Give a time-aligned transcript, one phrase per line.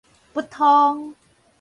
[0.33, 1.13] 不通